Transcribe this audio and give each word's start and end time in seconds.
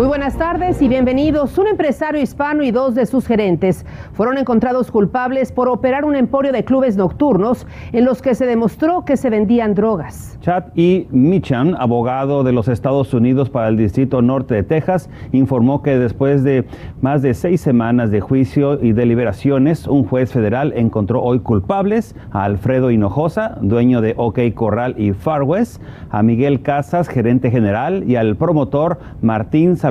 Muy 0.00 0.08
buenas 0.08 0.38
tardes 0.38 0.80
y 0.80 0.88
bienvenidos. 0.88 1.58
Un 1.58 1.66
empresario 1.66 2.22
hispano 2.22 2.62
y 2.62 2.70
dos 2.70 2.94
de 2.94 3.04
sus 3.04 3.26
gerentes 3.26 3.84
fueron 4.14 4.38
encontrados 4.38 4.90
culpables 4.90 5.52
por 5.52 5.68
operar 5.68 6.06
un 6.06 6.16
emporio 6.16 6.52
de 6.52 6.64
clubes 6.64 6.96
nocturnos 6.96 7.66
en 7.92 8.06
los 8.06 8.22
que 8.22 8.34
se 8.34 8.46
demostró 8.46 9.04
que 9.04 9.18
se 9.18 9.28
vendían 9.28 9.74
drogas. 9.74 10.38
Chad 10.40 10.68
E. 10.74 11.06
Michan, 11.10 11.74
abogado 11.78 12.44
de 12.44 12.52
los 12.52 12.66
Estados 12.68 13.12
Unidos 13.12 13.50
para 13.50 13.68
el 13.68 13.76
Distrito 13.76 14.22
Norte 14.22 14.54
de 14.54 14.62
Texas, 14.62 15.10
informó 15.32 15.82
que 15.82 15.98
después 15.98 16.44
de 16.44 16.64
más 17.02 17.20
de 17.20 17.34
seis 17.34 17.60
semanas 17.60 18.10
de 18.10 18.22
juicio 18.22 18.82
y 18.82 18.92
deliberaciones, 18.92 19.86
un 19.86 20.04
juez 20.04 20.32
federal 20.32 20.72
encontró 20.76 21.20
hoy 21.22 21.40
culpables 21.40 22.16
a 22.30 22.44
Alfredo 22.44 22.90
Hinojosa, 22.90 23.58
dueño 23.60 24.00
de 24.00 24.14
OK 24.16 24.38
Corral 24.54 24.94
y 24.96 25.12
Far 25.12 25.42
West, 25.42 25.82
a 26.08 26.22
Miguel 26.22 26.62
Casas, 26.62 27.06
gerente 27.06 27.50
general, 27.50 28.04
y 28.06 28.16
al 28.16 28.36
promotor 28.36 28.98
Martín 29.20 29.76
Salvador 29.76 29.89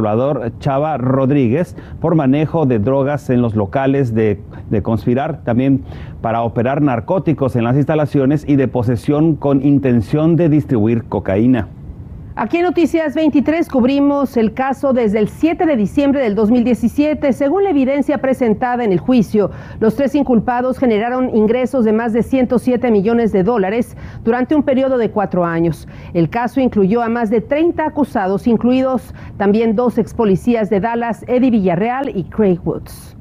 Chava 0.59 0.97
Rodríguez 0.97 1.75
por 2.01 2.15
manejo 2.15 2.65
de 2.65 2.79
drogas 2.79 3.29
en 3.29 3.41
los 3.41 3.55
locales 3.55 4.13
de, 4.13 4.41
de 4.69 4.81
conspirar, 4.81 5.43
también 5.43 5.83
para 6.21 6.41
operar 6.43 6.81
narcóticos 6.81 7.55
en 7.55 7.63
las 7.63 7.75
instalaciones 7.75 8.47
y 8.47 8.55
de 8.55 8.67
posesión 8.67 9.35
con 9.35 9.65
intención 9.65 10.35
de 10.35 10.49
distribuir 10.49 11.05
cocaína. 11.05 11.67
Aquí 12.41 12.55
en 12.55 12.63
Noticias 12.63 13.15
23 13.15 13.67
cubrimos 13.67 14.37
el 14.37 14.53
caso 14.53 14.93
desde 14.93 15.19
el 15.19 15.27
7 15.27 15.65
de 15.65 15.75
diciembre 15.75 16.21
del 16.21 16.35
2017. 16.35 17.33
Según 17.33 17.65
la 17.65 17.71
evidencia 17.71 18.19
presentada 18.19 18.85
en 18.85 18.93
el 18.93 18.99
juicio, 18.99 19.51
los 19.81 19.97
tres 19.97 20.15
inculpados 20.15 20.79
generaron 20.79 21.35
ingresos 21.35 21.83
de 21.83 21.91
más 21.91 22.13
de 22.13 22.23
107 22.23 22.91
millones 22.91 23.33
de 23.33 23.43
dólares 23.43 23.97
durante 24.23 24.55
un 24.55 24.63
periodo 24.63 24.97
de 24.97 25.11
cuatro 25.11 25.43
años. 25.43 25.85
El 26.13 26.29
caso 26.29 26.61
incluyó 26.61 27.01
a 27.01 27.09
más 27.09 27.29
de 27.29 27.41
30 27.41 27.85
acusados, 27.85 28.47
incluidos 28.47 29.13
también 29.35 29.75
dos 29.75 29.97
ex 29.97 30.13
policías 30.13 30.69
de 30.69 30.79
Dallas, 30.79 31.25
Eddie 31.27 31.51
Villarreal 31.51 32.15
y 32.15 32.23
Craig 32.23 32.59
Woods. 32.63 33.18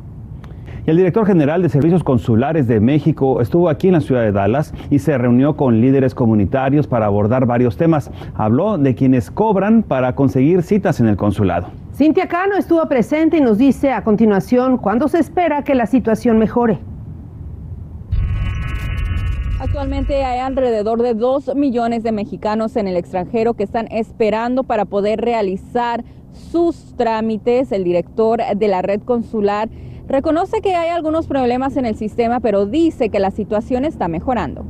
El 0.88 0.96
director 0.96 1.26
general 1.26 1.60
de 1.60 1.68
Servicios 1.68 2.02
Consulares 2.02 2.66
de 2.66 2.80
México 2.80 3.42
estuvo 3.42 3.68
aquí 3.68 3.88
en 3.88 3.92
la 3.92 4.00
ciudad 4.00 4.22
de 4.22 4.32
Dallas 4.32 4.72
y 4.88 5.00
se 5.00 5.18
reunió 5.18 5.54
con 5.54 5.82
líderes 5.82 6.14
comunitarios 6.14 6.86
para 6.86 7.04
abordar 7.04 7.44
varios 7.44 7.76
temas. 7.76 8.10
Habló 8.34 8.78
de 8.78 8.94
quienes 8.94 9.30
cobran 9.30 9.82
para 9.82 10.14
conseguir 10.14 10.62
citas 10.62 10.98
en 11.00 11.08
el 11.08 11.18
consulado. 11.18 11.66
Cintia 11.94 12.26
Cano 12.26 12.56
estuvo 12.56 12.88
presente 12.88 13.36
y 13.36 13.42
nos 13.42 13.58
dice 13.58 13.92
a 13.92 14.02
continuación 14.02 14.78
cuándo 14.78 15.08
se 15.08 15.18
espera 15.18 15.62
que 15.62 15.74
la 15.74 15.84
situación 15.84 16.38
mejore. 16.38 16.78
Actualmente 19.60 20.24
hay 20.24 20.38
alrededor 20.38 21.02
de 21.02 21.12
2 21.12 21.54
millones 21.54 22.02
de 22.02 22.12
mexicanos 22.12 22.76
en 22.76 22.88
el 22.88 22.96
extranjero 22.96 23.52
que 23.52 23.64
están 23.64 23.88
esperando 23.90 24.64
para 24.64 24.86
poder 24.86 25.20
realizar 25.20 26.02
sus 26.32 26.94
trámites. 26.96 27.72
El 27.72 27.84
director 27.84 28.40
de 28.56 28.68
la 28.68 28.80
red 28.80 29.02
consular 29.02 29.68
Reconoce 30.08 30.62
que 30.62 30.74
hay 30.74 30.88
algunos 30.88 31.26
problemas 31.26 31.76
en 31.76 31.84
el 31.84 31.94
sistema, 31.94 32.40
pero 32.40 32.64
dice 32.64 33.10
que 33.10 33.20
la 33.20 33.30
situación 33.30 33.84
está 33.84 34.08
mejorando. 34.08 34.64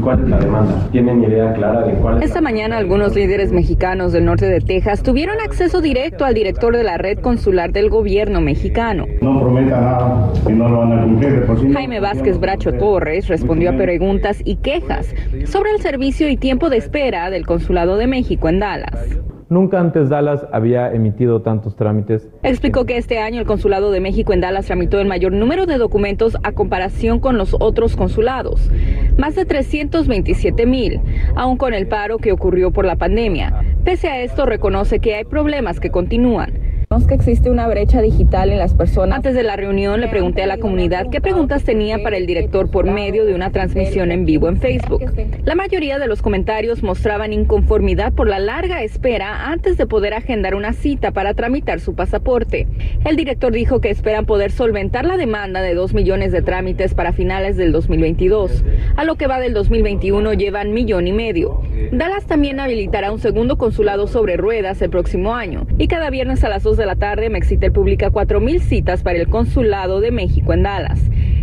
¿Cuál 0.00 0.22
es 0.22 0.28
la 0.28 0.38
demanda? 0.38 0.88
¿Tienen 0.92 1.24
idea 1.24 1.52
clara 1.52 1.82
de 1.82 1.94
cuál 1.94 2.18
es 2.18 2.28
Esta 2.28 2.40
mañana 2.40 2.76
algunos 2.76 3.16
líderes 3.16 3.50
mexicanos 3.50 4.12
del 4.12 4.24
norte 4.24 4.46
de 4.46 4.60
Texas 4.60 5.02
tuvieron 5.02 5.40
acceso 5.40 5.80
directo 5.80 6.24
al 6.24 6.34
director 6.34 6.76
de 6.76 6.84
la 6.84 6.96
red 6.96 7.18
consular 7.18 7.72
del 7.72 7.90
gobierno 7.90 8.40
mexicano. 8.40 9.06
No 9.20 9.40
prometa 9.40 9.80
nada 9.80 10.32
y 10.48 10.52
no 10.52 10.68
lo 10.68 10.78
van 10.78 10.92
a 10.96 11.02
cumplir. 11.02 11.44
Por 11.46 11.60
sí 11.60 11.72
Jaime 11.72 11.98
Vázquez 11.98 12.38
Bracho 12.38 12.72
Torres 12.72 13.26
respondió 13.26 13.70
a 13.70 13.76
preguntas 13.76 14.40
y 14.44 14.56
quejas 14.56 15.12
sobre 15.46 15.72
el 15.72 15.80
servicio 15.80 16.28
y 16.28 16.36
tiempo 16.36 16.70
de 16.70 16.76
espera 16.76 17.30
del 17.30 17.44
consulado 17.46 17.96
de 17.96 18.06
México 18.06 18.48
en 18.48 18.60
Dallas. 18.60 19.18
Nunca 19.50 19.80
antes 19.80 20.10
Dallas 20.10 20.46
había 20.52 20.92
emitido 20.92 21.40
tantos 21.40 21.74
trámites. 21.74 22.28
Explicó 22.42 22.84
que 22.84 22.98
este 22.98 23.18
año 23.18 23.40
el 23.40 23.46
Consulado 23.46 23.90
de 23.90 24.00
México 24.00 24.34
en 24.34 24.42
Dallas 24.42 24.66
tramitó 24.66 25.00
el 25.00 25.08
mayor 25.08 25.32
número 25.32 25.64
de 25.64 25.78
documentos 25.78 26.36
a 26.42 26.52
comparación 26.52 27.18
con 27.18 27.38
los 27.38 27.56
otros 27.58 27.96
consulados, 27.96 28.70
más 29.16 29.36
de 29.36 29.46
327 29.46 30.66
mil, 30.66 31.00
aún 31.34 31.56
con 31.56 31.72
el 31.72 31.88
paro 31.88 32.18
que 32.18 32.32
ocurrió 32.32 32.72
por 32.72 32.84
la 32.84 32.96
pandemia. 32.96 33.64
Pese 33.84 34.08
a 34.08 34.20
esto, 34.20 34.44
reconoce 34.44 35.00
que 35.00 35.14
hay 35.14 35.24
problemas 35.24 35.80
que 35.80 35.90
continúan 35.90 36.67
que 37.06 37.14
existe 37.14 37.50
una 37.50 37.68
brecha 37.68 38.02
digital 38.02 38.50
en 38.50 38.58
las 38.58 38.74
personas. 38.74 39.16
Antes 39.16 39.34
de 39.34 39.42
la 39.42 39.56
reunión 39.56 40.00
le 40.00 40.08
pregunté 40.08 40.42
a 40.42 40.46
la 40.46 40.58
comunidad 40.58 41.06
qué 41.10 41.20
preguntas 41.20 41.62
tenía 41.64 42.02
para 42.02 42.16
el 42.16 42.26
director 42.26 42.70
por 42.70 42.86
medio 42.86 43.24
de 43.24 43.34
una 43.34 43.50
transmisión 43.50 44.10
en 44.10 44.24
vivo 44.24 44.48
en 44.48 44.58
Facebook. 44.58 45.04
La 45.44 45.54
mayoría 45.54 45.98
de 45.98 46.06
los 46.06 46.22
comentarios 46.22 46.82
mostraban 46.82 47.32
inconformidad 47.32 48.12
por 48.12 48.28
la 48.28 48.38
larga 48.38 48.82
espera 48.82 49.50
antes 49.50 49.76
de 49.76 49.86
poder 49.86 50.14
agendar 50.14 50.54
una 50.54 50.72
cita 50.72 51.12
para 51.12 51.34
tramitar 51.34 51.80
su 51.80 51.94
pasaporte. 51.94 52.66
El 53.04 53.16
director 53.16 53.52
dijo 53.52 53.80
que 53.80 53.90
esperan 53.90 54.26
poder 54.26 54.50
solventar 54.50 55.04
la 55.04 55.16
demanda 55.16 55.62
de 55.62 55.74
dos 55.74 55.94
millones 55.94 56.32
de 56.32 56.42
trámites 56.42 56.94
para 56.94 57.12
finales 57.12 57.56
del 57.56 57.72
2022. 57.72 58.64
A 58.96 59.04
lo 59.04 59.16
que 59.16 59.26
va 59.26 59.40
del 59.40 59.54
2021 59.54 60.32
llevan 60.34 60.72
millón 60.72 61.06
y 61.06 61.12
medio. 61.12 61.62
Dallas 61.92 62.26
también 62.26 62.60
habilitará 62.60 63.12
un 63.12 63.18
segundo 63.18 63.56
consulado 63.58 64.06
sobre 64.06 64.36
ruedas 64.36 64.80
el 64.82 64.90
próximo 64.90 65.34
año 65.34 65.66
y 65.78 65.88
cada 65.88 66.10
viernes 66.10 66.44
a 66.44 66.48
las 66.48 66.62
2 66.62 66.76
de 66.76 66.86
la 66.86 66.87
tarde 66.96 67.30
Mexitel 67.30 67.72
publica 67.72 68.10
4.000 68.10 68.60
citas 68.60 69.02
para 69.02 69.18
el 69.18 69.28
Consulado 69.28 70.00
de 70.00 70.10
México 70.10 70.52
en 70.52 70.62
Dallas 70.62 71.00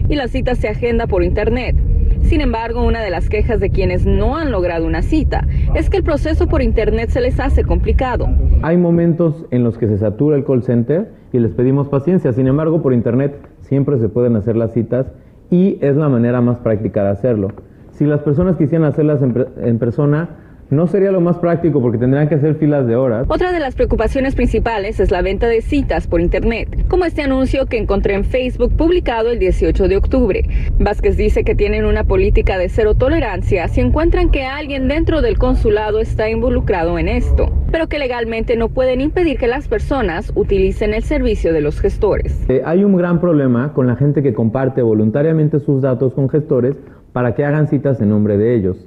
y 0.08 0.16
la 0.16 0.28
cita 0.28 0.56
se 0.56 0.68
agenda 0.68 1.08
por 1.08 1.24
Internet. 1.24 1.76
Sin 2.22 2.42
embargo, 2.42 2.84
una 2.84 3.02
de 3.02 3.12
las 3.12 3.30
quejas 3.30 3.60
de 3.60 3.70
quienes 3.70 4.06
no 4.06 4.36
han 4.36 4.52
logrado 4.52 4.88
una 4.88 5.02
cita 5.02 5.48
es 5.76 5.90
que 5.90 5.98
el 5.98 6.04
proceso 6.04 6.48
por 6.48 6.62
Internet 6.62 7.10
se 7.10 7.22
les 7.22 7.40
hace 7.40 7.64
complicado. 7.64 8.28
Hay 8.64 8.78
momentos 8.78 9.46
en 9.52 9.64
los 9.64 9.78
que 9.78 9.88
se 9.88 9.98
satura 9.98 10.36
el 10.36 10.44
call 10.44 10.64
center 10.64 11.12
y 11.34 11.40
les 11.40 11.54
pedimos 11.54 11.88
paciencia. 11.88 12.34
Sin 12.34 12.48
embargo, 12.48 12.82
por 12.82 12.94
Internet 12.94 13.38
siempre 13.62 14.00
se 14.00 14.10
pueden 14.10 14.36
hacer 14.36 14.56
las 14.56 14.74
citas 14.74 15.12
y 15.52 15.78
es 15.82 15.96
la 15.96 16.10
manera 16.10 16.42
más 16.42 16.60
práctica 16.60 17.04
de 17.04 17.10
hacerlo. 17.10 17.50
Si 17.92 18.06
las 18.06 18.22
personas 18.22 18.58
quisieran 18.58 18.88
hacerlas 18.88 19.22
en 19.22 19.80
persona, 19.80 20.30
no 20.70 20.88
sería 20.88 21.12
lo 21.12 21.22
más 21.22 21.38
práctico 21.38 21.82
porque 21.82 21.98
tendrían 21.98 22.28
que 22.28 22.36
hacer 22.36 22.56
filas 22.56 22.88
de 22.88 22.96
horas. 22.96 23.26
Otra 23.30 23.52
de 23.52 23.60
las 23.60 23.76
preocupaciones 23.76 24.36
principales 24.36 25.00
es 25.00 25.12
la 25.12 25.22
venta 25.22 25.48
de 25.48 25.62
citas 25.62 26.08
por 26.08 26.22
Internet, 26.22 26.86
como 26.88 27.06
este 27.06 27.22
anuncio 27.22 27.66
que 27.68 27.78
encontré 27.78 28.16
en 28.16 28.24
Facebook 28.24 28.76
publicado 28.76 29.30
el 29.32 29.40
18 29.40 29.88
de 29.88 29.98
octubre. 29.98 30.44
Vázquez 30.80 31.18
dice 31.18 31.44
que 31.44 31.56
tienen 31.56 31.86
una 31.86 32.04
política 32.04 32.58
de 32.58 32.70
cero 32.70 32.96
tolerancia 32.96 33.68
si 33.68 33.82
encuentran 33.82 34.30
que 34.32 34.44
alguien 34.44 34.88
dentro 34.88 35.22
del 35.22 35.38
consulado 35.38 36.00
está 36.00 36.30
involucrado 36.30 36.98
en 36.98 37.08
esto, 37.08 37.52
pero 37.72 37.88
que 37.88 38.00
legalmente 38.00 38.58
no 38.58 38.70
pueden 38.70 39.02
impedir 39.02 39.38
que 39.38 39.48
las 39.48 39.68
personas 39.68 40.32
utilicen 40.36 40.94
el 40.94 41.04
servicio 41.04 41.54
de 41.54 41.62
los 41.62 41.80
gestores. 41.80 42.44
Eh, 42.50 42.62
hay 42.66 42.84
un 42.84 42.96
gran 42.96 43.20
problema 43.20 43.74
con 43.74 43.88
la 43.88 43.96
gente 43.96 44.24
que 44.24 44.34
comparte 44.34 44.82
voluntariamente 44.82 45.60
sus 45.60 45.82
datos 45.82 46.14
con 46.14 46.30
gestores 46.30 46.76
para 47.14 47.36
que 47.36 47.46
hagan 47.46 47.68
citas 47.68 48.02
en 48.02 48.10
nombre 48.10 48.38
de 48.38 48.56
ellos. 48.56 48.78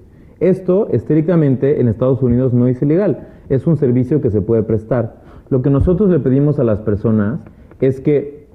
Esto, 0.41 0.89
estrictamente, 0.93 1.81
en 1.81 1.89
Estados 1.89 2.23
Unidos 2.23 2.53
no 2.53 2.69
es 2.69 2.81
ilegal, 2.81 3.29
es 3.49 3.67
un 3.67 3.77
servicio 3.77 4.21
que 4.21 4.31
se 4.31 4.41
puede 4.41 4.63
prestar. 4.63 5.23
Lo 5.51 5.63
que 5.63 5.71
nosotros 5.71 6.11
le 6.11 6.21
pedimos 6.21 6.59
a 6.59 6.65
las 6.65 6.81
personas 6.81 7.41
es 7.81 8.01
que 8.01 8.47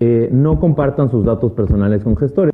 eh, 0.00 0.28
no 0.32 0.60
compartan 0.60 1.10
sus 1.10 1.24
datos 1.24 1.52
personales 1.52 2.02
con 2.02 2.16
gestores. 2.16 2.52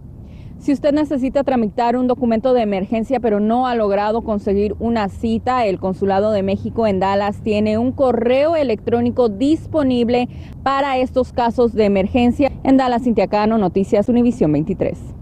Si 0.59 0.75
usted 0.75 0.93
necesita 0.93 1.43
tramitar 1.43 1.97
un 1.97 2.07
documento 2.07 2.53
de 2.53 2.61
emergencia 2.61 3.19
pero 3.19 3.41
no 3.41 3.67
ha 3.67 3.75
logrado 3.75 4.21
conseguir 4.21 4.77
una 4.79 5.09
cita, 5.09 5.65
el 5.65 5.81
Consulado 5.81 6.33
de 6.33 6.43
México 6.43 6.87
en 6.87 7.01
Dallas 7.01 7.41
tiene 7.43 7.79
un 7.79 7.93
correo 7.93 8.57
electrónico 8.57 9.31
disponible 9.31 10.29
para 10.63 10.99
estos 10.99 11.33
casos 11.33 11.73
de 11.73 11.87
emergencia. 11.87 12.53
En 12.63 12.77
Dallas, 12.77 13.05
Cintiacano, 13.05 13.57
Noticias 13.57 14.11
Univisión 14.11 14.53
23. 14.53 15.20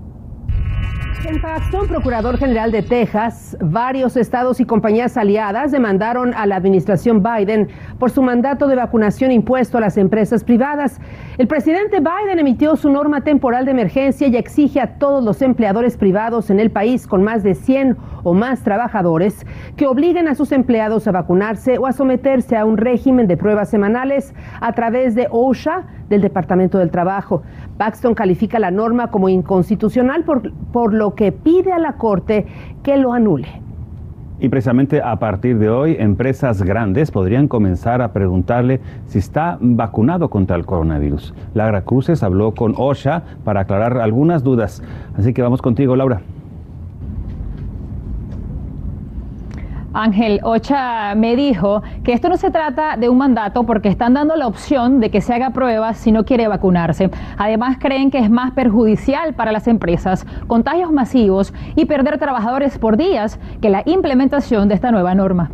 En 1.25 1.41
Procurador 1.89 2.39
General 2.39 2.71
de 2.71 2.83
Texas, 2.83 3.57
varios 3.61 4.17
estados 4.17 4.61
y 4.61 4.65
compañías 4.65 5.17
aliadas 5.17 5.73
demandaron 5.73 6.33
a 6.33 6.47
la 6.47 6.55
administración 6.55 7.25
Biden 7.25 7.69
por 7.99 8.11
su 8.11 8.23
mandato 8.23 8.69
de 8.69 8.77
vacunación 8.77 9.33
impuesto 9.33 9.79
a 9.79 9.81
las 9.81 9.97
empresas 9.97 10.45
privadas. 10.45 11.01
El 11.37 11.49
presidente 11.49 11.99
Biden 11.99 12.39
emitió 12.39 12.77
su 12.77 12.89
norma 12.89 13.23
temporal 13.23 13.65
de 13.65 13.73
emergencia 13.73 14.29
y 14.29 14.37
exige 14.37 14.81
a 14.81 14.99
todos 14.99 15.25
los 15.25 15.43
empleadores 15.43 15.97
privados 15.97 16.51
en 16.51 16.61
el 16.61 16.71
país 16.71 17.07
con 17.07 17.25
más 17.25 17.43
de 17.43 17.55
100 17.55 17.97
o 18.23 18.35
más 18.35 18.63
trabajadores 18.63 19.47
que 19.77 19.87
obliguen 19.87 20.29
a 20.29 20.35
sus 20.35 20.53
empleados 20.53 21.07
a 21.07 21.13
vacunarse 21.13 21.79
o 21.79 21.87
a 21.87 21.93
someterse 21.93 22.57
a 22.57 22.65
un 22.65 22.77
régimen 22.77 23.27
de 23.27 23.37
pruebas 23.37 23.69
semanales 23.69 24.35
a 24.61 24.73
través 24.73 25.15
de 25.15 25.29
OSHA 25.31 25.85
del 26.09 26.21
Departamento 26.21 26.79
del 26.79 26.91
Trabajo. 26.91 27.43
Paxton 27.77 28.15
califica 28.15 28.59
la 28.59 28.71
norma 28.71 29.11
como 29.11 29.29
inconstitucional 29.29 30.25
por, 30.25 30.53
por 30.73 30.95
lo 30.95 31.15
que 31.15 31.33
pide 31.33 31.73
a 31.73 31.79
la 31.79 31.95
Corte 31.95 32.47
que 32.83 32.97
lo 32.97 33.13
anule. 33.13 33.63
Y 34.41 34.49
precisamente 34.49 35.03
a 35.03 35.17
partir 35.17 35.59
de 35.59 35.69
hoy, 35.69 35.97
empresas 35.99 36.63
grandes 36.63 37.11
podrían 37.11 37.49
comenzar 37.49 38.03
a 38.03 38.13
preguntarle 38.13 38.81
si 39.07 39.19
está 39.19 39.59
vacunado 39.61 40.31
contra 40.31 40.57
el 40.57 40.65
coronavirus. 40.65 41.35
Laura 41.55 41.83
Cruces 41.83 42.23
habló 42.23 42.53
con 42.53 42.75
OSHA 42.77 43.25
para 43.45 43.63
aclarar 43.63 43.99
algunas 43.99 44.45
dudas. 44.45 44.81
Así 45.17 45.35
que 45.35 45.43
vamos 45.43 45.61
contigo, 45.61 45.97
Laura. 45.97 46.21
Ángel 49.99 50.39
Ocha 50.45 51.17
me 51.17 51.35
dijo 51.35 51.83
que 52.05 52.13
esto 52.13 52.29
no 52.29 52.37
se 52.37 52.53
trata 52.53 52.97
de 52.97 53.09
un 53.09 53.19
mandato 53.19 53.65
porque 53.65 53.89
están 53.89 54.15
dando 54.15 54.37
la 54.37 54.47
opción 54.47 55.01
de 55.01 55.11
que 55.11 55.21
se 55.21 55.35
haga 55.35 55.51
pruebas 55.51 55.97
si 55.97 56.13
no 56.13 56.25
quiere 56.25 56.47
vacunarse. 56.47 57.11
Además, 57.37 57.79
creen 57.81 58.13
que 58.13 58.19
es 58.19 58.31
más 58.31 58.53
perjudicial 58.53 59.35
para 59.35 59.51
las 59.51 59.67
empresas, 59.67 60.25
contagios 60.47 60.93
masivos 60.93 61.53
y 61.75 61.87
perder 61.87 62.19
trabajadores 62.19 62.79
por 62.79 62.97
días 62.97 63.41
que 63.61 63.71
la 63.71 63.83
implementación 63.87 64.69
de 64.69 64.77
esta 64.77 64.93
nueva 64.93 65.17
norma. 65.17 65.51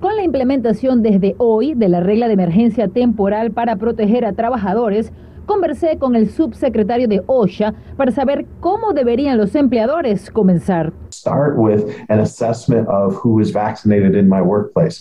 Con 0.00 0.16
la 0.16 0.24
implementación 0.24 1.02
desde 1.02 1.36
hoy 1.38 1.74
de 1.74 1.88
la 1.88 2.00
regla 2.00 2.26
de 2.26 2.34
emergencia 2.34 2.88
temporal 2.88 3.52
para 3.52 3.76
proteger 3.76 4.24
a 4.24 4.32
trabajadores, 4.32 5.12
conversé 5.46 5.96
con 5.98 6.16
el 6.16 6.28
subsecretario 6.28 7.08
de 7.08 7.22
OSHA 7.26 7.74
para 7.96 8.10
saber 8.10 8.46
cómo 8.60 8.92
deberían 8.92 9.38
los 9.38 9.54
empleadores 9.54 10.30
comenzar. 10.30 10.92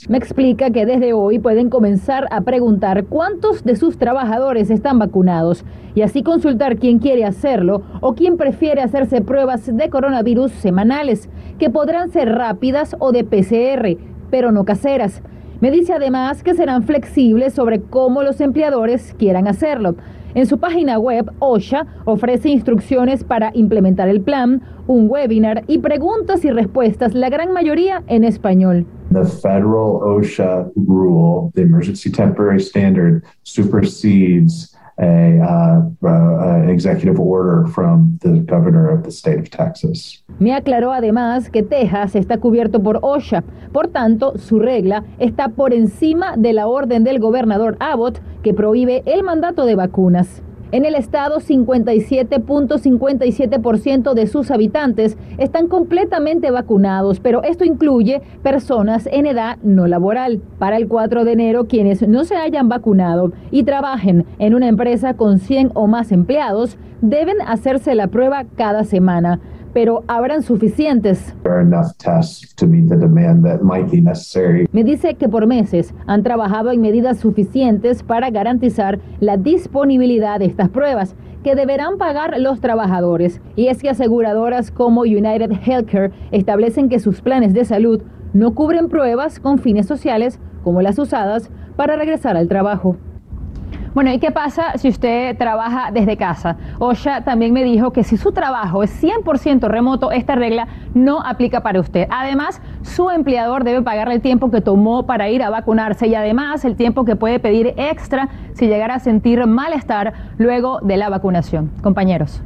Me 0.10 0.18
explica 0.18 0.72
que 0.72 0.86
desde 0.86 1.14
hoy 1.14 1.40
pueden 1.40 1.70
comenzar 1.70 2.28
a 2.32 2.42
preguntar 2.42 3.06
cuántos 3.06 3.64
de 3.64 3.76
sus 3.76 3.98
trabajadores 3.98 4.70
están 4.70 5.00
vacunados 5.00 5.66
y 5.94 6.02
así 6.02 6.24
consultar 6.24 6.78
quién 6.78 7.00
quiere 7.00 7.26
hacerlo 7.26 7.82
o 8.02 8.16
quién 8.16 8.38
prefiere 8.38 8.82
hacerse 8.82 9.22
pruebas 9.22 9.66
de 9.76 9.90
coronavirus 9.90 10.52
semanales, 10.52 11.30
que 11.60 11.70
podrán 11.70 12.10
ser 12.12 12.30
rápidas 12.30 12.96
o 13.00 13.12
de 13.12 13.24
PCR, 13.24 13.98
pero 14.30 14.52
no 14.52 14.66
caseras. 14.66 15.22
Me 15.62 15.72
dice 15.72 15.94
además 15.94 16.44
que 16.44 16.54
serán 16.54 16.84
flexibles 16.84 17.54
sobre 17.54 17.82
cómo 17.82 18.24
los 18.24 18.42
empleadores 18.42 19.16
quieran 19.18 19.48
hacerlo. 19.48 19.96
En 20.36 20.46
su 20.48 20.60
página 20.60 21.00
web, 21.00 21.32
OSHA 21.40 21.88
ofrece 22.04 22.50
instrucciones 22.50 23.24
para 23.24 23.52
implementar 23.54 24.10
el 24.10 24.20
plan, 24.20 24.62
un 24.86 25.10
webinar 25.10 25.64
y 25.68 25.78
preguntas 25.78 26.44
y 26.44 26.52
respuestas, 26.52 27.14
la 27.14 27.30
gran 27.30 27.54
mayoría 27.54 28.04
en 28.08 28.26
español. 28.26 28.86
The 29.14 29.24
federal 29.24 30.02
OSHA 30.04 30.72
rule, 30.76 31.52
the 31.54 31.62
emergency 31.62 32.12
temporary 32.12 32.60
standard, 32.60 33.24
supersedes 33.44 34.75
a, 34.98 35.82
uh, 36.02 36.70
executive 36.70 37.20
order 37.20 37.68
from 37.68 38.18
the 38.22 38.40
governor 38.46 38.90
of 38.90 39.04
the 39.04 39.12
state 39.12 39.40
of 39.40 39.50
Texas. 39.50 40.24
Me 40.40 40.54
aclaró 40.54 40.92
además 40.92 41.50
que 41.50 41.64
Texas 41.64 42.16
está 42.16 42.38
cubierto 42.38 42.82
por 42.82 43.00
OSHA, 43.02 43.44
por 43.72 43.88
tanto, 43.88 44.38
su 44.38 44.60
regla 44.60 45.04
está 45.20 45.50
por 45.50 45.74
encima 45.74 46.38
de 46.38 46.54
la 46.54 46.68
orden 46.68 47.04
del 47.04 47.20
gobernador 47.20 47.76
Abbott 47.80 48.20
que 48.42 48.54
prohíbe 48.54 49.04
el 49.06 49.24
mandato 49.24 49.66
de 49.66 49.76
vacunas. 49.76 50.42
En 50.72 50.86
el 50.86 50.96
estado, 50.96 51.40
57.57% 51.40 54.14
de 54.14 54.28
sus 54.28 54.52
habitantes 54.52 55.18
están 55.38 55.68
completamente 55.68 56.52
vacunados, 56.52 57.20
pero 57.20 57.44
esto 57.44 57.66
incluye 57.66 58.22
personas 58.42 59.08
en 59.12 59.26
edad 59.28 59.58
no 59.62 59.86
laboral. 59.88 60.42
Para 60.58 60.78
el 60.78 60.88
4 60.88 61.24
de 61.24 61.34
enero, 61.34 61.66
quienes 61.66 62.08
no 62.08 62.24
se 62.24 62.36
hayan 62.36 62.68
vacunado 62.68 63.32
y 63.52 63.62
trabajen 63.64 64.26
en 64.40 64.56
una 64.56 64.68
empresa 64.68 65.14
con 65.14 65.38
100 65.40 65.72
o 65.76 65.86
más 65.88 66.12
empleados 66.12 66.78
deben 67.02 67.40
hacerse 67.46 67.94
la 67.94 68.08
prueba 68.08 68.46
cada 68.56 68.84
semana 68.84 69.40
pero 69.76 70.06
habrán 70.08 70.42
suficientes. 70.42 71.36
Me 74.72 74.86
dice 74.86 75.16
que 75.16 75.28
por 75.28 75.48
meses 75.48 75.94
han 76.08 76.24
trabajado 76.24 76.72
en 76.72 76.80
medidas 76.80 77.20
suficientes 77.20 78.02
para 78.02 78.30
garantizar 78.30 79.00
la 79.20 79.36
disponibilidad 79.36 80.40
de 80.40 80.46
estas 80.46 80.70
pruebas 80.70 81.18
que 81.44 81.56
deberán 81.56 81.98
pagar 81.98 82.40
los 82.40 82.62
trabajadores. 82.62 83.42
Y 83.58 83.68
es 83.68 83.82
que 83.82 83.90
aseguradoras 83.90 84.72
como 84.72 85.02
United 85.02 85.52
Healthcare 85.66 86.14
establecen 86.32 86.88
que 86.88 87.00
sus 87.00 87.20
planes 87.20 87.54
de 87.54 87.66
salud 87.66 88.02
no 88.32 88.56
cubren 88.56 88.88
pruebas 88.88 89.42
con 89.42 89.60
fines 89.60 89.88
sociales 89.88 90.40
como 90.64 90.82
las 90.82 90.98
usadas 90.98 91.52
para 91.76 91.98
regresar 91.98 92.38
al 92.38 92.48
trabajo. 92.48 92.96
Bueno, 93.96 94.12
¿y 94.12 94.20
qué 94.20 94.30
pasa 94.30 94.78
si 94.78 94.90
usted 94.90 95.38
trabaja 95.38 95.90
desde 95.90 96.18
casa? 96.18 96.58
OSHA 96.80 97.24
también 97.24 97.54
me 97.54 97.64
dijo 97.64 97.94
que 97.94 98.04
si 98.04 98.18
su 98.18 98.34
trabajo 98.34 98.84
es 98.84 99.02
100% 99.02 99.70
remoto, 99.70 100.12
esta 100.12 100.36
regla 100.36 100.68
no 100.94 101.22
aplica 101.22 101.62
para 101.62 101.80
usted. 101.80 102.06
Además, 102.12 102.62
su 102.82 103.10
empleador 103.10 103.64
debe 103.64 103.82
pagarle 103.84 104.16
el 104.16 104.22
tiempo 104.22 104.52
que 104.52 104.60
tomó 104.60 105.06
para 105.06 105.30
ir 105.30 105.42
a 105.42 105.50
vacunarse 105.50 106.08
y 106.08 106.16
además 106.16 106.66
el 106.66 106.76
tiempo 106.76 107.06
que 107.06 107.16
puede 107.16 107.40
pedir 107.40 107.74
extra 107.78 108.28
si 108.52 108.68
llegara 108.68 108.96
a 108.96 109.00
sentir 109.00 109.48
malestar 109.48 110.12
luego 110.40 110.82
de 110.82 110.98
la 110.98 111.08
vacunación. 111.08 111.72
Compañeros. 111.82 112.44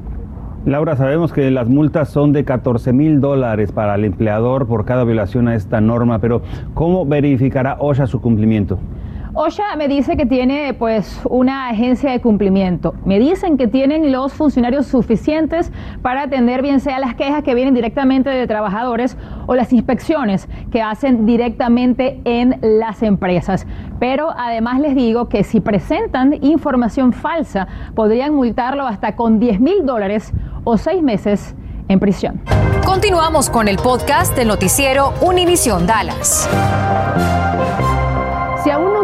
Laura, 0.68 0.96
sabemos 0.98 1.34
que 1.34 1.50
las 1.50 1.68
multas 1.68 2.10
son 2.10 2.32
de 2.32 2.46
14 2.46 2.94
mil 2.94 3.22
dólares 3.22 3.72
para 3.72 3.96
el 3.96 4.06
empleador 4.06 4.68
por 4.68 4.86
cada 4.86 5.04
violación 5.04 5.48
a 5.48 5.56
esta 5.56 5.82
norma, 5.82 6.20
pero 6.20 6.44
¿cómo 6.76 7.08
verificará 7.08 7.78
OSHA 7.80 8.06
su 8.06 8.22
cumplimiento? 8.22 8.78
OSHA 9.34 9.76
me 9.78 9.88
dice 9.88 10.18
que 10.18 10.26
tiene 10.26 10.74
pues 10.74 11.22
una 11.30 11.70
agencia 11.70 12.12
de 12.12 12.20
cumplimiento. 12.20 12.96
Me 13.06 13.20
dicen 13.20 13.58
que 13.58 13.68
tienen 13.68 14.12
los 14.12 14.34
funcionarios 14.34 14.88
suficientes 14.88 15.72
para 16.02 16.24
atender 16.24 16.64
bien 16.64 16.80
sea 16.80 16.98
las 17.00 17.14
quejas 17.14 17.44
que 17.44 17.54
vienen 17.54 17.76
directamente 17.76 18.32
de 18.32 18.48
trabajadores 18.48 19.18
o 19.46 19.54
las 19.54 19.72
inspecciones 19.72 20.50
que 20.72 20.82
hacen 20.82 21.28
directamente 21.28 22.20
en 22.26 22.60
las 22.62 23.04
empresas. 23.04 23.68
Pero 24.00 24.32
además 24.36 24.80
les 24.80 24.96
digo 24.96 25.30
que 25.30 25.44
si 25.44 25.60
presentan 25.60 26.44
información 26.44 27.14
falsa 27.14 27.68
podrían 27.94 28.34
multarlo 28.34 28.88
hasta 28.88 29.16
con 29.16 29.40
10 29.40 29.60
mil 29.60 29.86
dólares 29.86 30.34
o 30.64 30.78
seis 30.78 31.04
meses 31.04 31.56
en 31.88 32.00
prisión. 32.00 32.42
Continuamos 32.84 33.50
con 33.52 33.68
el 33.68 33.78
podcast 33.78 34.36
del 34.36 34.48
noticiero 34.48 35.14
Univisión 35.22 35.86
Dallas. 35.86 36.50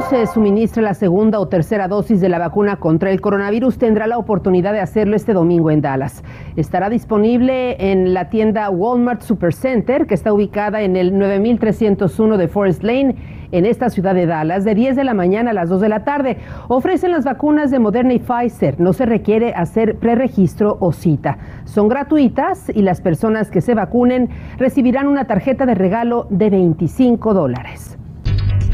Se 0.10 0.28
suministra 0.28 0.84
la 0.84 0.94
segunda 0.94 1.40
o 1.40 1.48
tercera 1.48 1.88
dosis 1.88 2.22
de 2.22 2.30
la 2.30 2.38
vacuna 2.38 2.75
contra 2.75 3.10
el 3.10 3.22
coronavirus, 3.22 3.80
tendrá 3.80 4.06
la 4.06 4.19
oportunidad 4.19 4.72
de 4.72 4.80
hacerlo 4.80 5.16
este 5.16 5.34
domingo 5.34 5.72
en 5.72 5.81
Dallas. 5.81 6.24
Estará 6.56 6.90
disponible 6.90 7.75
en 7.92 8.13
la 8.13 8.30
tienda 8.30 8.69
Walmart 8.69 9.22
Supercenter, 9.22 10.06
que 10.06 10.13
está 10.13 10.32
ubicada 10.32 10.84
en 10.84 10.96
el 10.96 11.18
9301 11.18 12.38
de 12.38 12.48
Forest 12.48 12.84
Lane, 12.84 13.15
en 13.51 13.65
esta 13.65 13.89
ciudad 13.89 14.13
de 14.13 14.27
Dallas, 14.27 14.63
de 14.63 14.75
10 14.75 14.96
de 14.96 15.06
la 15.06 15.15
mañana 15.15 15.50
a 15.50 15.53
las 15.56 15.70
2 15.70 15.82
de 15.82 15.89
la 15.89 16.03
tarde. 16.03 16.38
Ofrecen 16.68 17.12
las 17.12 17.25
vacunas 17.25 17.72
de 17.72 17.80
Moderna 17.80 18.13
y 18.13 18.20
Pfizer. 18.20 18.80
No 18.80 18.94
se 18.94 19.08
requiere 19.08 19.53
hacer 19.56 19.98
preregistro 19.98 20.77
o 20.82 20.91
cita. 20.91 21.39
Son 21.63 21.88
gratuitas 21.88 22.70
y 22.70 22.84
las 22.84 23.01
personas 23.01 23.50
que 23.50 23.62
se 23.62 23.74
vacunen 23.74 24.30
recibirán 24.60 25.08
una 25.08 25.25
tarjeta 25.25 25.65
de 25.65 25.74
regalo 25.74 26.27
de 26.30 26.51
25 26.51 27.34
dólares. 27.34 27.98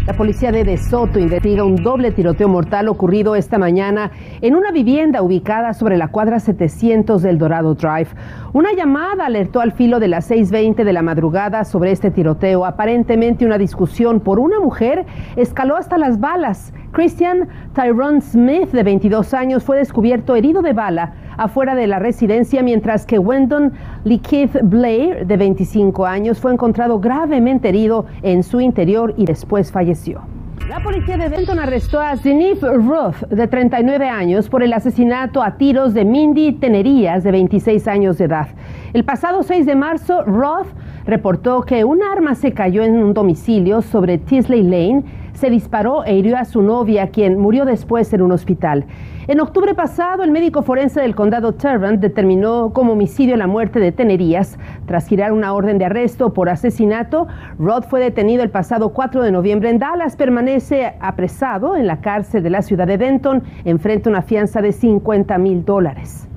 La 0.08 0.13
policía 0.13 0.51
de 0.51 0.63
De 0.63 0.77
Soto 0.77 1.20
investiga 1.20 1.63
un 1.63 1.75
doble 1.75 2.12
tiroteo 2.12 2.48
mortal 2.48 2.88
ocurrido 2.88 3.36
esta 3.36 3.60
mañana 3.60 4.10
en 4.41 4.55
una 4.55 4.72
vivienda 4.72 5.22
ubicada 5.22 5.75
sobre 5.75 5.96
la 5.96 6.08
cuadra 6.08 6.39
700 6.39 7.22
del 7.22 7.38
Dorado 7.38 7.75
Drive. 7.75 8.08
Una 8.51 8.74
llamada 8.74 9.27
alertó 9.27 9.62
al 9.62 9.74
filo 9.74 10.00
de 10.00 10.08
las 10.08 10.31
6.20 10.31 10.86
de 10.86 10.93
la 10.93 11.03
madrugada 11.03 11.63
sobre 11.65 11.91
este 11.91 12.10
tiroteo. 12.10 12.65
Aparentemente 12.65 13.46
una 13.46 13.60
discusión 13.60 14.22
por 14.22 14.39
una 14.39 14.60
mujer 14.60 15.05
escaló 15.36 15.77
hasta 15.77 16.00
las 16.00 16.20
balas. 16.20 16.74
Christian 16.93 17.48
Tyrone 17.75 18.22
Smith, 18.22 18.72
de 18.72 18.81
22 18.81 19.36
años, 19.36 19.63
fue 19.63 19.77
descubierto 19.77 20.36
herido 20.36 20.63
de 20.63 20.74
bala 20.74 21.13
afuera 21.41 21.74
de 21.74 21.88
la 21.88 21.98
residencia, 21.98 22.62
mientras 22.62 23.05
que 23.05 23.17
Wendon 23.17 23.74
Keith 24.21 24.57
Blair, 24.62 25.25
de 25.25 25.38
25 25.38 26.05
años, 26.05 26.39
fue 26.39 26.53
encontrado 26.53 27.00
gravemente 27.00 27.69
herido 27.69 28.05
en 28.21 28.43
su 28.43 28.62
interior 28.62 29.15
y 29.17 29.25
después 29.25 29.71
falleció. 29.71 30.21
La 30.69 30.79
policía 30.79 31.17
de 31.17 31.27
Benton 31.27 31.57
arrestó 31.57 32.00
a 32.00 32.15
Zenith 32.15 32.62
Roth, 32.62 33.27
de 33.29 33.48
39 33.48 34.07
años, 34.07 34.48
por 34.48 34.62
el 34.62 34.71
asesinato 34.71 35.41
a 35.41 35.57
tiros 35.57 35.95
de 35.95 36.05
Mindy 36.05 36.53
Tenerías, 36.53 37.24
de 37.24 37.31
26 37.31 37.88
años 37.88 38.19
de 38.19 38.25
edad. 38.25 38.48
El 38.93 39.03
pasado 39.03 39.41
6 39.41 39.65
de 39.65 39.75
marzo, 39.75 40.24
Roth 40.24 40.67
reportó 41.05 41.63
que 41.63 41.83
un 41.83 42.03
arma 42.03 42.36
se 42.36 42.53
cayó 42.53 42.83
en 42.83 43.03
un 43.03 43.13
domicilio 43.13 43.81
sobre 43.81 44.19
Tisley 44.19 44.62
Lane, 44.62 45.03
se 45.41 45.50
disparó 45.50 46.05
e 46.05 46.15
hirió 46.15 46.38
a 46.38 46.45
su 46.45 46.62
novia, 46.62 47.07
quien 47.07 47.39
murió 47.39 47.65
después 47.65 48.13
en 48.13 48.21
un 48.21 48.31
hospital. 48.31 48.86
En 49.27 49.39
octubre 49.39 49.74
pasado, 49.74 50.21
el 50.21 50.29
médico 50.29 50.62
forense 50.62 51.01
del 51.01 51.15
condado 51.15 51.53
Tarrant 51.55 52.00
determinó 52.00 52.71
como 52.74 52.93
homicidio 52.93 53.36
la 53.38 53.48
muerte 53.48 53.79
de 53.79 53.91
Tenerías. 53.91 54.60
Tras 54.86 55.07
girar 55.07 55.31
una 55.31 55.53
orden 55.53 55.79
de 55.79 55.86
arresto 55.86 56.31
por 56.31 56.48
asesinato, 56.48 57.27
Rod 57.57 57.86
fue 57.86 58.01
detenido 58.01 58.43
el 58.43 58.51
pasado 58.51 58.89
4 58.89 59.24
de 59.24 59.31
noviembre 59.31 59.71
en 59.71 59.79
Dallas. 59.79 60.15
Permanece 60.15 60.93
apresado 61.00 61.75
en 61.75 61.88
la 61.88 62.01
cárcel 62.01 62.43
de 62.43 62.51
la 62.51 62.62
ciudad 62.62 62.86
de 62.86 63.00
Denton. 63.00 63.41
Enfrenta 63.65 64.12
una 64.12 64.21
fianza 64.21 64.62
de 64.62 64.71
50 64.71 65.39
mil 65.39 65.65
dólares. 65.65 66.31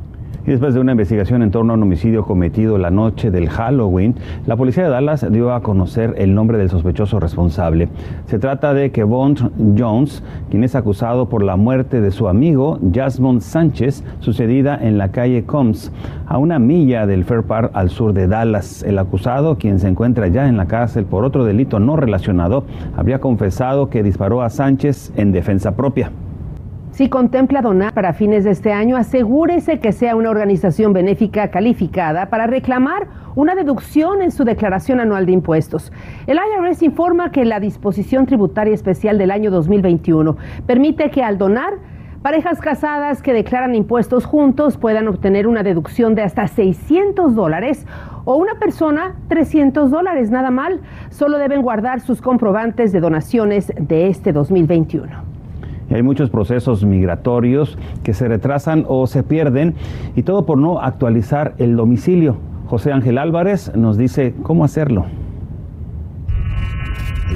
Y 0.47 0.51
después 0.51 0.75
de 0.75 0.81
una 0.81 0.93
investigación 0.93 1.43
en 1.43 1.51
torno 1.51 1.73
a 1.73 1.77
un 1.77 1.83
homicidio 1.83 2.23
cometido 2.23 2.77
la 2.77 2.91
noche 2.91 3.31
del 3.31 3.49
Halloween, 3.49 4.15
la 4.47 4.57
policía 4.57 4.85
de 4.85 4.91
Dallas 4.91 5.27
dio 5.33 5.55
a 5.55 5.63
conocer 5.63 6.15
el 6.19 6.35
nombre 6.35 6.59
del 6.59 6.69
sospechoso 6.69 7.19
responsable. 7.19 7.89
Se 8.27 8.39
trata 8.39 8.75
de 8.75 8.91
Kevon 8.91 9.37
Jones, 9.79 10.23
quien 10.51 10.63
es 10.63 10.75
acusado 10.75 11.31
por 11.31 11.43
la 11.43 11.57
muerte 11.57 12.03
de 12.03 12.11
su 12.11 12.29
amigo 12.29 12.79
Jasmine 12.93 13.41
Sánchez, 13.41 14.05
sucedida 14.21 14.79
en 14.79 14.99
la 14.99 15.13
calle 15.13 15.45
Combs, 15.45 15.91
a 16.27 16.37
una 16.37 16.59
milla 16.59 17.07
del 17.07 17.25
Fair 17.25 17.45
Park 17.45 17.71
al 17.73 17.89
sur 17.89 18.13
de 18.13 18.29
Dallas. 18.29 18.83
El 18.83 18.99
acusado, 18.99 19.57
quien 19.57 19.79
se 19.79 19.89
encuentra 19.89 20.29
ya 20.29 20.47
en 20.47 20.59
la 20.59 20.67
cárcel 20.67 21.07
por 21.07 21.25
otro 21.25 21.47
delito 21.47 21.81
no 21.81 21.97
relacionado, 21.97 22.65
habría 22.99 23.19
confesado 23.19 23.89
que 23.89 24.03
disparó 24.03 24.43
a 24.43 24.51
Sánchez 24.51 25.11
en 25.17 25.33
defensa 25.33 25.75
propia. 25.75 26.11
Si 26.95 27.09
contempla 27.09 27.61
donar 27.61 27.93
para 27.93 28.13
fines 28.13 28.45
de 28.45 28.53
este 28.53 28.73
año, 28.73 28.97
asegúrese 28.97 29.81
que 29.81 29.91
sea 29.91 30.15
una 30.15 30.31
organización 30.31 30.93
benéfica 30.93 31.51
calificada 31.51 32.27
para 32.27 32.47
reclamar 32.47 33.09
una 33.35 33.57
deducción 33.57 34.23
en 34.23 34.31
su 34.31 34.45
declaración 34.45 35.01
anual 35.01 35.27
de 35.27 35.33
impuestos. 35.33 35.93
El 36.29 36.39
IRS 36.39 36.85
informa 36.85 37.33
que 37.33 37.45
la 37.45 37.59
disposición 37.59 38.27
tributaria 38.27 38.73
especial 38.73 39.19
del 39.19 39.33
año 39.33 39.51
2021 39.51 40.37
permite 40.69 41.11
que 41.11 41.25
al 41.25 41.37
donar 41.37 41.81
Parejas 42.23 42.59
casadas 42.59 43.21
que 43.21 43.35
declaran 43.35 43.75
impuestos 43.75 44.25
juntos 44.25 44.79
puedan 44.79 45.09
obtener 45.09 45.47
una 45.47 45.63
deducción 45.63 46.15
de 46.15 46.23
hasta 46.23 46.47
600 46.47 47.35
dólares 47.35 47.87
o 48.25 48.37
una 48.37 48.55
persona 48.55 49.17
300 49.29 49.91
dólares, 49.91 50.31
nada 50.31 50.51
mal. 50.51 50.81
Solo 51.11 51.37
deben 51.37 51.61
guardar 51.61 52.01
sus 52.01 52.23
comprobantes 52.23 52.93
de 52.93 53.01
donaciones 53.01 53.71
de 53.77 54.07
este 54.09 54.33
2021 54.33 55.24
hay 55.95 56.03
muchos 56.03 56.29
procesos 56.29 56.85
migratorios 56.85 57.79
que 58.03 58.15
se 58.15 58.27
retrasan 58.27 58.85
o 58.89 59.07
se 59.07 59.23
pierden 59.23 59.75
y 60.17 60.25
todo 60.25 60.45
por 60.45 60.59
no 60.59 60.81
actualizar 60.81 61.55
el 61.59 61.77
domicilio. 61.77 62.37
José 62.67 62.93
Ángel 62.93 63.17
Álvarez 63.17 63.73
nos 63.77 63.97
dice 63.97 64.35
cómo 64.43 64.65
hacerlo. 64.65 65.07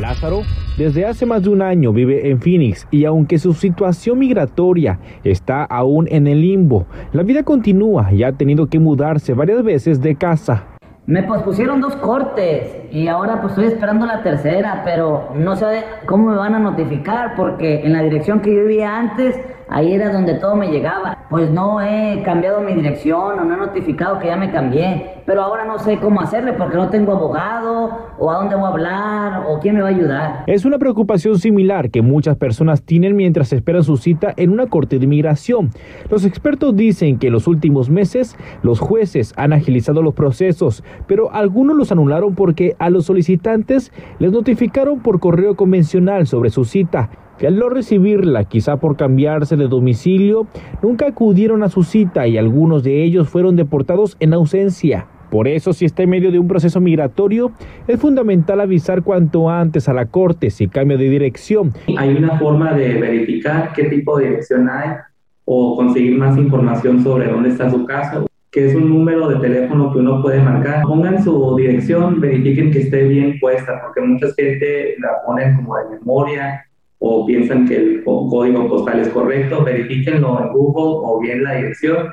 Lázaro 0.01 0.41
desde 0.77 1.07
hace 1.07 1.25
más 1.25 1.45
de 1.45 1.51
un 1.51 1.63
año 1.63 1.93
vive 1.93 2.31
en 2.31 2.41
Phoenix 2.41 2.87
y 2.91 3.05
aunque 3.05 3.39
su 3.39 3.53
situación 3.53 4.19
migratoria 4.19 4.99
está 5.23 5.63
aún 5.65 6.09
en 6.11 6.27
el 6.27 6.41
limbo, 6.41 6.87
la 7.13 7.23
vida 7.23 7.45
continúa 7.45 8.13
y 8.13 8.25
ha 8.25 8.33
tenido 8.33 8.67
que 8.67 8.81
mudarse 8.81 9.35
varias 9.35 9.63
veces 9.63 10.01
de 10.01 10.17
casa. 10.17 10.78
Me 11.09 11.23
pospusieron 11.23 11.81
dos 11.81 11.97
cortes 11.97 12.71
y 12.93 13.09
ahora 13.09 13.41
pues 13.41 13.53
estoy 13.53 13.69
esperando 13.69 14.05
la 14.05 14.23
tercera, 14.23 14.83
pero 14.85 15.31
no 15.35 15.57
sé 15.57 15.83
cómo 16.05 16.29
me 16.29 16.37
van 16.37 16.55
a 16.55 16.59
notificar 16.59 17.35
porque 17.35 17.81
en 17.87 17.95
la 17.95 18.03
dirección 18.03 18.41
que 18.41 18.55
yo 18.55 18.61
vivía 18.67 18.95
antes, 18.95 19.41
ahí 19.69 19.93
era 19.93 20.13
donde 20.13 20.35
todo 20.35 20.57
me 20.57 20.69
llegaba. 20.69 21.27
Pues 21.31 21.51
no 21.51 21.81
he 21.81 22.23
cambiado 22.23 22.61
mi 22.61 22.75
dirección 22.75 23.39
o 23.39 23.45
no 23.45 23.55
he 23.55 23.57
notificado 23.57 24.19
que 24.19 24.29
ya 24.29 24.37
me 24.37 24.51
cambié, 24.51 25.23
pero 25.27 25.43
ahora 25.43 25.65
no 25.65 25.79
sé 25.79 25.99
cómo 25.99 26.21
hacerle 26.21 26.55
porque 26.55 26.77
no 26.77 26.89
tengo 26.89 27.13
abogado 27.13 27.91
o 28.19 28.31
a 28.31 28.37
dónde 28.37 28.57
voy 28.57 28.65
a 28.65 28.69
hablar 28.69 29.43
o 29.49 29.61
quién 29.61 29.75
me 29.75 29.83
va 29.83 29.89
a 29.89 29.91
ayudar. 29.91 30.45
Es 30.47 30.65
una 30.65 30.79
preocupación 30.79 31.39
similar 31.39 31.91
que 31.91 32.03
muchas 32.03 32.37
personas 32.37 32.83
tienen 32.83 33.15
mientras 33.15 33.53
esperan 33.53 33.85
su 33.85 33.97
cita 33.97 34.33
en 34.37 34.51
una 34.51 34.67
corte 34.67 34.99
de 34.99 35.05
inmigración. 35.05 35.71
Los 36.11 36.25
expertos 36.25 36.75
dicen 36.75 37.19
que 37.19 37.27
en 37.27 37.35
los 37.35 37.47
últimos 37.47 37.91
meses 37.91 38.37
los 38.63 38.81
jueces 38.81 39.35
han 39.37 39.53
agilizado 39.53 40.03
los 40.03 40.15
procesos, 40.15 40.83
pero 41.07 41.33
algunos 41.33 41.77
los 41.77 41.93
anularon 41.93 42.35
porque 42.35 42.75
a 42.79 42.91
los 42.91 43.05
solicitantes 43.05 43.93
les 44.19 44.33
notificaron 44.33 45.01
por 45.01 45.21
correo 45.21 45.57
convencional 45.57 46.27
sobre 46.27 46.51
su 46.51 46.65
cita 46.65 47.11
que 47.39 47.47
al 47.47 47.59
no 47.59 47.69
recibirla, 47.69 48.45
quizá 48.45 48.79
por 48.79 48.97
cambiarse 48.97 49.57
de 49.57 49.69
domicilio, 49.69 50.47
nunca 50.83 51.07
acudieron 51.07 51.63
a 51.63 51.69
su 51.69 51.85
cita 51.85 52.27
y 52.27 52.37
algunos 52.37 52.83
de 52.83 53.05
ellos 53.05 53.29
fueron 53.29 53.57
deportados 53.57 54.17
en 54.21 54.35
ausencia. 54.35 55.07
Por 55.31 55.47
eso, 55.47 55.73
si 55.73 55.85
está 55.85 56.03
en 56.03 56.11
medio 56.11 56.33
de 56.33 56.39
un 56.39 56.49
proceso 56.49 56.81
migratorio, 56.81 57.53
es 57.87 58.01
fundamental 58.01 58.61
avisar 58.61 59.03
cuanto 59.03 59.51
antes 59.51 59.89
a 59.89 59.93
la 59.93 60.07
corte 60.07 60.51
si 60.51 60.69
cambia 60.69 60.97
de 60.97 61.09
dirección. 61.09 61.73
Hay 61.97 62.15
una 62.15 62.39
forma 62.39 62.73
de 62.73 62.95
verificar 62.95 63.73
qué 63.75 63.85
tipo 63.85 64.19
de 64.19 64.31
dirección 64.31 64.69
hay 64.69 64.97
o 65.45 65.77
conseguir 65.77 66.17
más 66.17 66.37
información 66.37 67.03
sobre 67.03 67.31
dónde 67.31 67.51
está 67.51 67.71
su 67.71 67.85
caso 67.85 68.27
que 68.51 68.67
es 68.67 68.75
un 68.75 68.89
número 68.89 69.29
de 69.29 69.37
teléfono 69.41 69.93
que 69.93 69.99
uno 69.99 70.23
puede 70.23 70.41
marcar. 70.41 70.83
Pongan 70.83 71.23
su 71.23 71.55
dirección, 71.57 72.19
verifiquen 72.19 72.71
que 72.71 72.81
esté 72.81 73.05
bien 73.05 73.39
puesta, 73.39 73.79
porque 73.85 74.01
mucha 74.01 74.29
gente 74.37 74.97
la 75.01 75.23
ponen 75.27 75.55
como 75.57 75.77
de 75.77 75.99
memoria 75.99 76.65
o 76.99 77.27
piensan 77.27 77.67
que 77.67 77.77
el 77.77 78.05
código 78.05 78.69
postal 78.69 79.01
es 79.01 79.09
correcto. 79.09 79.65
Verifíquenlo 79.65 80.41
en 80.41 80.53
Google 80.53 81.01
o 81.05 81.21
bien 81.21 81.43
la 81.45 81.55
dirección 81.57 82.09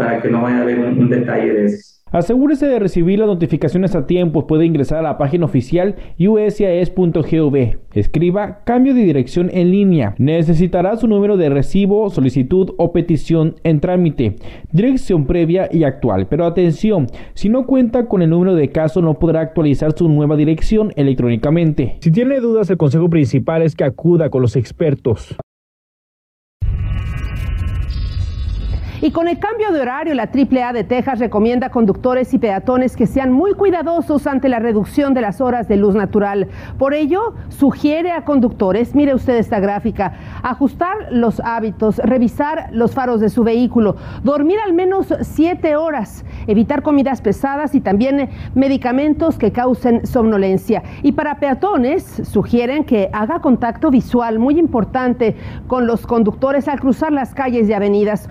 para 0.00 0.22
que 0.22 0.30
no 0.30 0.40
vaya 0.40 0.60
a 0.60 0.62
haber 0.62 0.78
un, 0.78 1.10
detalle 1.10 1.52
de 1.52 1.66
eso. 1.66 2.00
Asegúrese 2.10 2.66
de 2.66 2.78
recibir 2.78 3.18
las 3.18 3.28
notificaciones 3.28 3.94
a 3.94 4.06
tiempo. 4.06 4.46
Puede 4.46 4.64
ingresar 4.64 4.98
a 4.98 5.02
la 5.02 5.18
página 5.18 5.44
oficial 5.44 5.94
usas.gov. 6.18 7.56
Escriba 7.92 8.64
cambio 8.64 8.94
de 8.94 9.02
dirección 9.02 9.50
en 9.52 9.70
línea. 9.70 10.14
Necesitará 10.16 10.96
su 10.96 11.06
número 11.06 11.36
de 11.36 11.50
recibo, 11.50 12.08
solicitud 12.08 12.72
o 12.78 12.92
petición 12.92 13.56
en 13.62 13.80
trámite, 13.80 14.36
dirección 14.72 15.26
previa 15.26 15.68
y 15.70 15.84
actual. 15.84 16.28
Pero 16.28 16.46
atención, 16.46 17.06
si 17.34 17.50
no 17.50 17.66
cuenta 17.66 18.06
con 18.06 18.22
el 18.22 18.30
número 18.30 18.54
de 18.54 18.70
caso 18.70 19.02
no 19.02 19.18
podrá 19.18 19.42
actualizar 19.42 19.92
su 19.92 20.08
nueva 20.08 20.34
dirección 20.36 20.92
electrónicamente. 20.96 21.98
Si 22.00 22.10
tiene 22.10 22.40
dudas, 22.40 22.70
el 22.70 22.78
consejo 22.78 23.10
principal 23.10 23.60
es 23.60 23.76
que 23.76 23.84
acuda 23.84 24.30
con 24.30 24.40
los 24.40 24.56
expertos. 24.56 25.36
Y 29.02 29.12
con 29.12 29.28
el 29.28 29.38
cambio 29.38 29.72
de 29.72 29.80
horario, 29.80 30.12
la 30.12 30.24
AAA 30.24 30.74
de 30.74 30.84
Texas 30.84 31.20
recomienda 31.20 31.68
a 31.68 31.70
conductores 31.70 32.34
y 32.34 32.38
peatones 32.38 32.96
que 32.96 33.06
sean 33.06 33.32
muy 33.32 33.54
cuidadosos 33.54 34.26
ante 34.26 34.50
la 34.50 34.58
reducción 34.58 35.14
de 35.14 35.22
las 35.22 35.40
horas 35.40 35.68
de 35.68 35.76
luz 35.78 35.94
natural. 35.94 36.48
Por 36.78 36.92
ello, 36.92 37.34
sugiere 37.48 38.12
a 38.12 38.26
conductores, 38.26 38.94
mire 38.94 39.14
usted 39.14 39.36
esta 39.36 39.58
gráfica, 39.58 40.12
ajustar 40.42 40.96
los 41.10 41.40
hábitos, 41.40 41.96
revisar 41.96 42.68
los 42.72 42.92
faros 42.92 43.22
de 43.22 43.30
su 43.30 43.42
vehículo, 43.42 43.96
dormir 44.22 44.58
al 44.62 44.74
menos 44.74 45.14
siete 45.22 45.76
horas, 45.76 46.26
evitar 46.46 46.82
comidas 46.82 47.22
pesadas 47.22 47.74
y 47.74 47.80
también 47.80 48.28
medicamentos 48.54 49.38
que 49.38 49.50
causen 49.50 50.06
somnolencia. 50.06 50.82
Y 51.02 51.12
para 51.12 51.36
peatones, 51.36 52.04
sugieren 52.24 52.84
que 52.84 53.08
haga 53.14 53.40
contacto 53.40 53.90
visual 53.90 54.38
muy 54.38 54.58
importante 54.58 55.36
con 55.68 55.86
los 55.86 56.06
conductores 56.06 56.68
al 56.68 56.80
cruzar 56.80 57.12
las 57.12 57.32
calles 57.32 57.66
y 57.66 57.72
avenidas. 57.72 58.28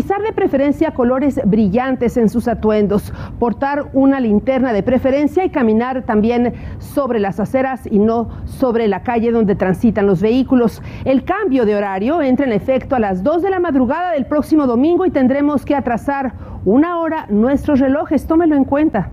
Utilizar 0.00 0.22
de 0.22 0.32
preferencia 0.32 0.92
colores 0.92 1.38
brillantes 1.44 2.16
en 2.16 2.30
sus 2.30 2.48
atuendos, 2.48 3.12
portar 3.38 3.90
una 3.92 4.18
linterna 4.18 4.72
de 4.72 4.82
preferencia 4.82 5.44
y 5.44 5.50
caminar 5.50 6.06
también 6.06 6.54
sobre 6.78 7.20
las 7.20 7.38
aceras 7.38 7.82
y 7.84 7.98
no 7.98 8.30
sobre 8.46 8.88
la 8.88 9.02
calle 9.02 9.30
donde 9.30 9.56
transitan 9.56 10.06
los 10.06 10.22
vehículos. 10.22 10.80
El 11.04 11.24
cambio 11.24 11.66
de 11.66 11.76
horario 11.76 12.22
entra 12.22 12.46
en 12.46 12.52
efecto 12.52 12.96
a 12.96 12.98
las 12.98 13.22
2 13.22 13.42
de 13.42 13.50
la 13.50 13.60
madrugada 13.60 14.12
del 14.12 14.24
próximo 14.24 14.66
domingo 14.66 15.04
y 15.04 15.10
tendremos 15.10 15.66
que 15.66 15.74
atrasar 15.74 16.32
una 16.64 16.98
hora 16.98 17.26
nuestros 17.28 17.78
relojes. 17.78 18.26
Tómelo 18.26 18.56
en 18.56 18.64
cuenta. 18.64 19.10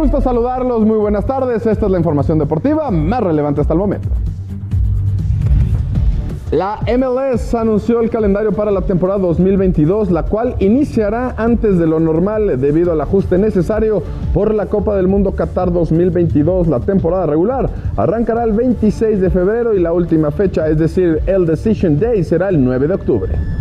Gusto 0.00 0.20
saludarlos, 0.20 0.80
muy 0.86 0.96
buenas 0.96 1.26
tardes. 1.26 1.66
Esta 1.66 1.86
es 1.86 1.92
la 1.92 1.98
información 1.98 2.38
deportiva 2.38 2.90
más 2.90 3.22
relevante 3.22 3.60
hasta 3.60 3.74
el 3.74 3.78
momento. 3.78 4.08
La 6.50 6.80
MLS 6.98 7.54
anunció 7.54 8.00
el 8.00 8.10
calendario 8.10 8.52
para 8.52 8.72
la 8.72 8.80
temporada 8.80 9.20
2022, 9.20 10.10
la 10.10 10.24
cual 10.24 10.56
iniciará 10.58 11.34
antes 11.36 11.78
de 11.78 11.86
lo 11.86 12.00
normal 12.00 12.60
debido 12.60 12.92
al 12.92 13.00
ajuste 13.00 13.38
necesario 13.38 14.02
por 14.34 14.52
la 14.52 14.66
Copa 14.66 14.96
del 14.96 15.06
Mundo 15.06 15.32
Qatar 15.32 15.72
2022. 15.72 16.66
La 16.66 16.80
temporada 16.80 17.26
regular 17.26 17.70
arrancará 17.96 18.42
el 18.42 18.52
26 18.52 19.20
de 19.20 19.30
febrero 19.30 19.74
y 19.74 19.80
la 19.80 19.92
última 19.92 20.32
fecha, 20.32 20.66
es 20.68 20.78
decir, 20.78 21.20
el 21.26 21.46
Decision 21.46 22.00
Day, 22.00 22.24
será 22.24 22.48
el 22.48 22.64
9 22.64 22.88
de 22.88 22.94
octubre. 22.94 23.59